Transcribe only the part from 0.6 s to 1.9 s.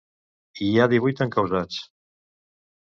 Hi ha divuit encausats.